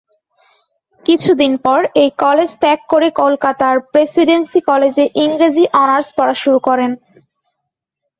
কিছুদিন 1.05 1.53
পর 1.65 1.79
এই 1.95 2.09
কলেজ 2.23 2.49
ত্যাগ 2.61 2.79
করে 2.89 3.07
কলকাতার 3.21 3.75
প্রেসিডেন্সী 3.91 4.59
কলেজে 4.69 5.05
ইংরেজি 5.23 5.65
অনার্স 5.81 6.07
পড়া 6.17 6.35
শুরু 6.41 6.59
করেন। 6.67 6.91